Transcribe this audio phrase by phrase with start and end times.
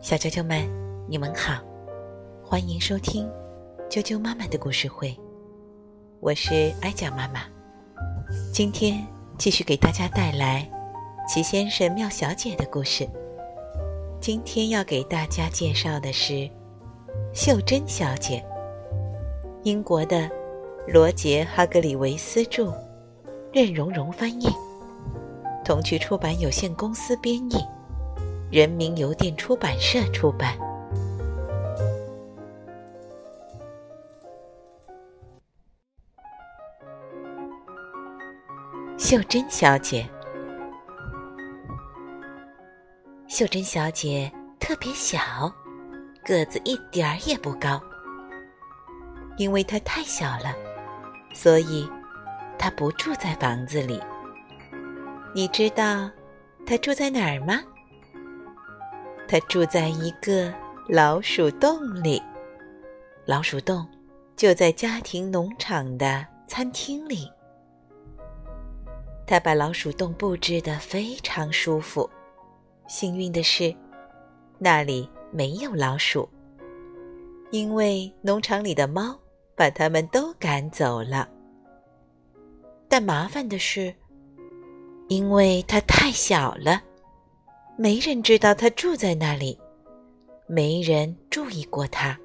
[0.00, 0.68] 小啾啾们，
[1.08, 1.62] 你们好，
[2.42, 3.24] 欢迎收听
[3.88, 5.16] 啾啾妈妈的故事会，
[6.18, 7.42] 我是艾酱妈妈。
[8.52, 9.06] 今天
[9.38, 10.68] 继续给大家带来
[11.28, 13.08] 齐先生、妙小姐的故事。
[14.20, 16.50] 今天要给大家介绍的是
[17.32, 18.44] 秀珍小姐，
[19.62, 20.28] 英国的
[20.88, 22.74] 罗杰·哈格里维斯著，
[23.52, 24.48] 任蓉蓉翻译，
[25.64, 27.64] 童趣出版有限公司编译。
[28.50, 30.56] 人民邮电出版社出版。
[38.96, 40.08] 秀珍小姐，
[43.26, 45.20] 秀珍小姐特别小，
[46.24, 47.80] 个子一点儿也不高。
[49.36, 50.54] 因为她太小了，
[51.34, 51.88] 所以
[52.58, 54.00] 她不住在房子里。
[55.34, 56.10] 你知道
[56.64, 57.60] 她住在哪儿吗？
[59.28, 60.52] 他住在一个
[60.88, 62.22] 老鼠洞里，
[63.24, 63.86] 老鼠洞
[64.36, 67.30] 就在家庭农场的餐厅里。
[69.26, 72.08] 他把老鼠洞布置得非常舒服。
[72.86, 73.74] 幸运的是，
[74.58, 76.28] 那里没有老鼠，
[77.50, 79.18] 因为农场里的猫
[79.56, 81.28] 把它们都赶走了。
[82.88, 83.92] 但麻烦的是，
[85.08, 86.80] 因为它太小了。
[87.78, 89.58] 没人知道他住在那里，
[90.46, 92.18] 没人注意过他，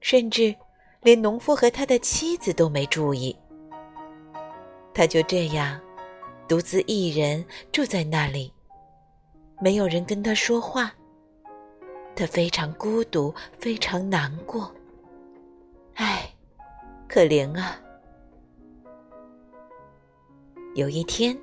[0.00, 0.54] 甚至
[1.02, 3.36] 连农夫和他的妻子都没注意。
[4.94, 5.80] 他就这样
[6.46, 8.52] 独自一人住在那里，
[9.60, 10.94] 没有人跟他说话。
[12.14, 14.72] 他非常孤独，非常难过。
[15.94, 16.32] 唉，
[17.08, 17.76] 可怜啊！
[20.76, 21.36] 有一天，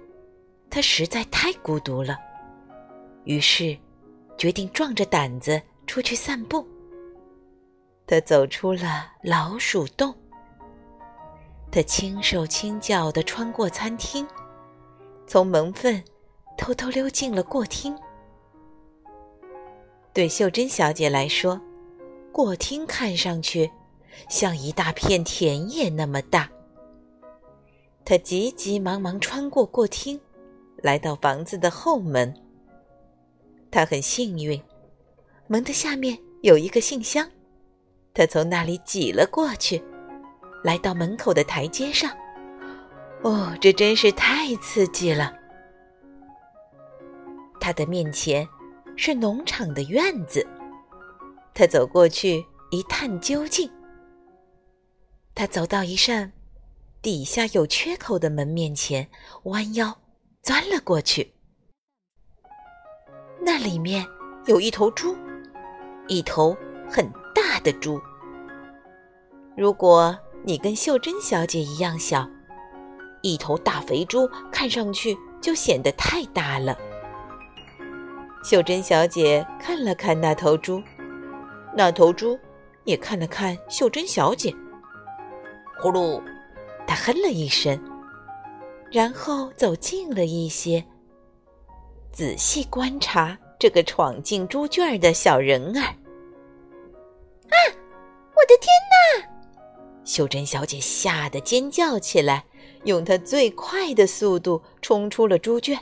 [0.69, 2.17] 他实在太孤独了。
[3.25, 3.77] 于是，
[4.37, 6.65] 决定壮着胆子出去散步。
[8.07, 10.13] 他走出了老鼠洞。
[11.71, 14.25] 他轻手轻脚地穿过餐厅，
[15.27, 16.01] 从门缝
[16.57, 17.97] 偷偷溜进了过厅。
[20.13, 21.59] 对秀珍小姐来说，
[22.31, 23.69] 过厅看上去
[24.29, 26.49] 像一大片田野那么大。
[28.05, 30.21] 她急急忙忙穿过过厅，
[30.77, 32.33] 来到房子的后门。
[33.75, 34.63] 他很幸运，
[35.47, 37.29] 门的下面有一个信箱，
[38.13, 39.83] 他从那里挤了过去，
[40.63, 42.09] 来到门口的台阶上。
[43.21, 45.37] 哦，这真是太刺激了！
[47.59, 48.47] 他的面前
[48.95, 50.47] 是农场的院子，
[51.53, 53.69] 他走过去一探究竟。
[55.33, 56.31] 他走到一扇
[57.01, 59.09] 底下有缺口的门面前，
[59.43, 59.99] 弯腰
[60.41, 61.34] 钻了过去。
[63.47, 64.03] 那里面
[64.47, 65.15] 有一头猪，
[66.07, 66.57] 一头
[66.89, 68.01] 很大的猪。
[69.55, 72.27] 如果你跟秀珍小姐一样小，
[73.21, 76.75] 一头大肥猪看上去就显得太大了。
[78.43, 80.81] 秀珍小姐看了看那头猪，
[81.77, 82.39] 那头猪
[82.83, 84.51] 也看了看秀珍小姐。
[85.79, 86.19] 呼噜，
[86.87, 87.79] 她哼了一声，
[88.91, 90.83] 然后走近了一些。
[92.15, 95.83] 仔细观察这个闯进猪圈的小人儿。
[95.83, 97.55] 啊！
[98.31, 99.27] 我的天哪！
[100.05, 102.45] 秀珍小姐吓得尖叫起来，
[102.85, 105.77] 用她最快的速度冲出了猪圈。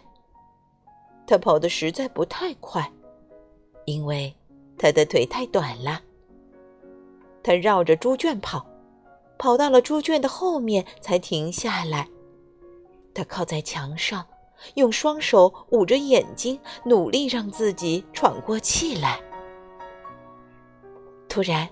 [1.28, 2.92] 她跑得实在不太快，
[3.86, 4.36] 因为
[4.76, 6.02] 她的腿太短了。
[7.44, 8.66] 她绕着猪圈跑，
[9.38, 12.10] 跑到了猪圈的后面才停下来。
[13.14, 14.26] 她靠在墙上。
[14.76, 19.20] 用双手捂着眼睛，努力让自己喘过气来。
[21.28, 21.68] 突然，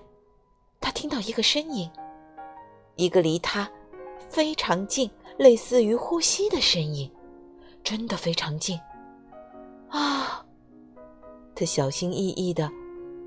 [0.80, 1.90] 他听到一个声音，
[2.96, 3.70] 一个离他
[4.28, 7.10] 非常近、类似于呼吸的声音，
[7.84, 8.78] 真的非常近。
[9.88, 10.44] 啊！
[11.54, 12.70] 他小心翼翼的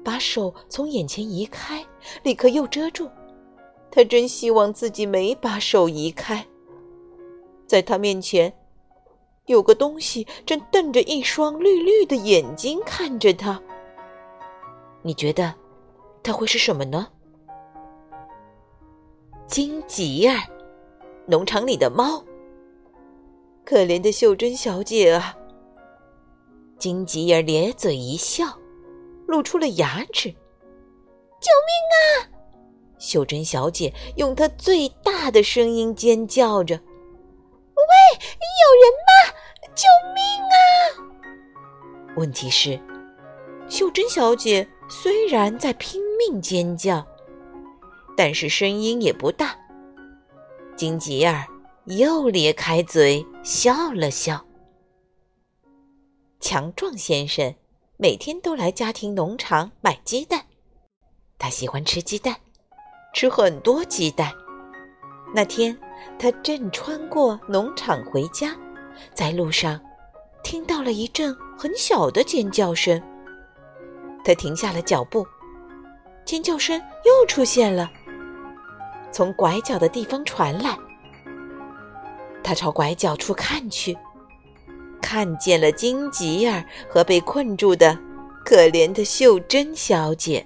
[0.03, 1.85] 把手从眼前移开，
[2.23, 3.09] 立刻又遮住。
[3.91, 6.45] 他真希望自己没把手移开，
[7.65, 8.53] 在他面前。
[9.47, 13.61] 有个东西正瞪着一双绿绿的眼睛看着他。
[15.01, 15.53] 你觉得，
[16.23, 17.07] 它会是什么呢？
[19.47, 20.39] 金吉儿，
[21.27, 22.23] 农场里的猫。
[23.63, 25.35] 可怜的秀珍小姐啊！
[26.77, 28.45] 金吉儿咧嘴一笑，
[29.27, 30.29] 露出了牙齿。
[31.39, 32.29] 救命啊！
[32.97, 36.79] 秀珍小姐用她最大的声音尖叫着。
[37.95, 38.19] 喂，
[38.61, 39.09] 有人吗？
[39.73, 40.19] 救命
[40.51, 40.55] 啊！
[42.15, 42.79] 问题是，
[43.69, 47.05] 秀珍小姐虽然在拼命尖叫，
[48.15, 49.57] 但是声音也不大。
[50.75, 51.45] 金吉尔
[51.85, 54.45] 又咧开嘴笑了笑。
[56.39, 57.55] 强壮先生
[57.97, 60.45] 每天都来家庭农场买鸡蛋，
[61.37, 62.37] 他喜欢吃鸡蛋，
[63.13, 64.33] 吃很多鸡蛋。
[65.33, 65.77] 那天，
[66.17, 68.55] 他正穿过农场回家，
[69.13, 69.79] 在路上
[70.43, 73.01] 听到了一阵很小的尖叫声。
[74.23, 75.25] 他停下了脚步，
[76.23, 77.89] 尖叫声又出现了，
[79.11, 80.77] 从拐角的地方传来。
[82.43, 83.97] 他朝拐角处看去，
[85.01, 87.97] 看见了金吉儿和被困住的
[88.43, 90.45] 可怜的秀珍小姐。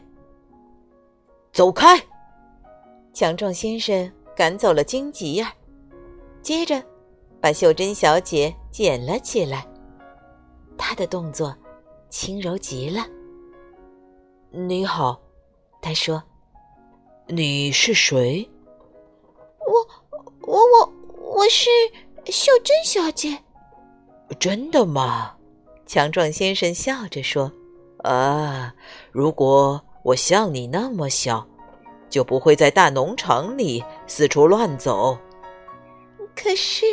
[1.52, 2.02] 走开，
[3.14, 4.12] 强壮先生。
[4.40, 5.52] 赶走了荆棘儿，
[6.42, 6.82] 接着
[7.42, 9.68] 把秀珍小姐捡了起来。
[10.78, 11.54] 她的动作
[12.10, 13.06] 轻柔极了。
[14.50, 15.20] 你好，
[15.82, 16.24] 他说
[17.28, 18.50] ：“你是谁
[19.68, 20.94] ？”“我、我、我、
[21.36, 21.70] 我是
[22.28, 23.44] 秀珍小姐。
[24.40, 25.36] ”“真的吗？”
[25.86, 27.52] 强壮先生笑着说
[28.08, 28.74] ：“啊，
[29.12, 31.46] 如果我像你那么小。”
[32.10, 35.18] 就不会在大农场里四处乱走。
[36.36, 36.86] 可是，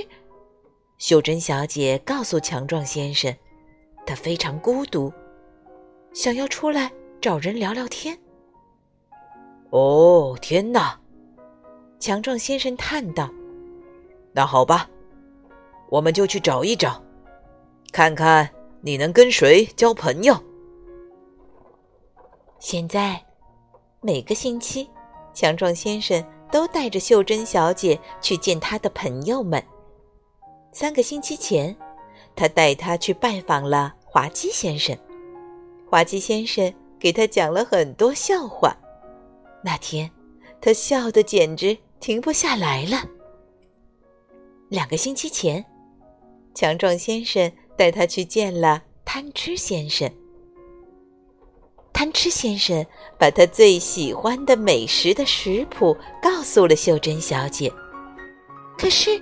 [0.99, 3.35] 秀珍小姐告诉强壮先生，
[4.05, 5.13] 她非常孤独，
[6.13, 8.19] 想要出来找人聊聊天。
[9.71, 11.01] 哦，天哪！
[11.99, 13.31] 强壮先生叹道
[14.33, 14.89] ：“那好吧，
[15.89, 17.03] 我们就去找一找，
[17.91, 18.49] 看看
[18.83, 20.37] 你能跟谁交朋友。”
[22.61, 23.25] 现在，
[24.01, 24.89] 每个星期。
[25.37, 29.63] 强壮先生都带着秀珍小姐去见他的朋友们。
[30.73, 31.77] 三个星期前，
[32.35, 34.97] 他带她去拜访了滑稽先生。
[35.91, 38.75] 滑稽先生给他讲了很多笑话。
[39.63, 40.11] 那天，
[40.59, 43.05] 他笑得简直停不下来了。
[44.71, 45.63] 两个星期前，
[46.55, 50.11] 强壮先生带他去见了贪吃先生。
[52.07, 52.87] 贪吃先生
[53.19, 57.69] 把他最喜欢的美食的食谱告诉了秀珍小姐。
[58.79, 59.21] 可是，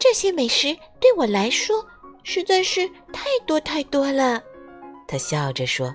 [0.00, 1.86] 这些美食对我来说
[2.24, 4.42] 实在是太多太多了。
[5.06, 5.94] 他笑着说。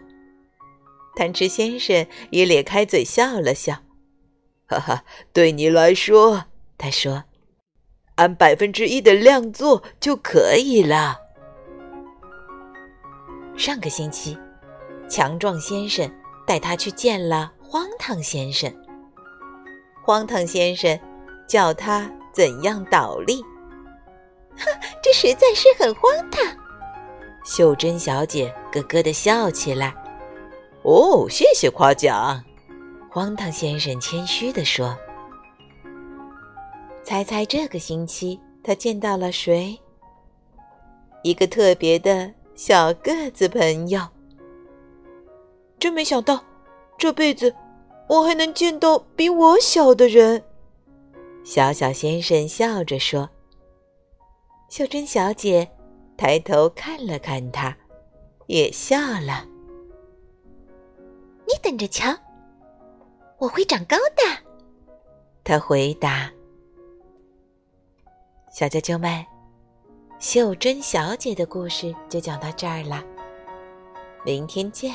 [1.18, 3.74] 贪吃先生也咧开嘴笑了笑，
[4.66, 5.04] 哈哈，
[5.34, 6.46] 对你来说，
[6.78, 7.26] 他说，
[8.16, 11.18] 按百分之一的量做就可以了。
[13.58, 14.38] 上个星期，
[15.10, 16.10] 强壮先生。
[16.50, 18.74] 带他去见了荒唐先生。
[20.02, 21.00] 荒唐先生
[21.48, 23.44] 教他怎样倒立。
[24.58, 24.66] 哼，
[25.04, 26.44] 这实在是很荒唐。
[27.46, 29.94] 秀珍小姐咯咯的笑起来。
[30.82, 32.44] 哦，谢谢夸奖。
[33.12, 34.98] 荒唐先生谦虚地说。
[37.04, 39.80] 猜猜这个星期他见到了谁？
[41.22, 44.02] 一个特别的小个子朋友。
[45.80, 46.44] 真没想到，
[46.98, 47.56] 这辈子
[48.08, 50.44] 我还能见到比我小的人。
[51.44, 53.30] 小小先生笑着说
[54.70, 55.70] ：“秀珍小姐
[56.18, 57.76] 抬头看了看他，
[58.48, 59.46] 也笑了。
[61.48, 62.14] 你等着瞧，
[63.38, 64.44] 我会长高的。”
[65.44, 66.30] 他回答。
[68.52, 69.26] 小啾啾们，
[70.20, 73.04] 秀珍小姐的故事就讲到这儿了，
[74.26, 74.94] 明天见。